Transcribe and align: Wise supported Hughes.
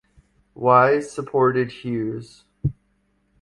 Wise 0.55 1.11
supported 1.11 1.69
Hughes. 1.71 2.45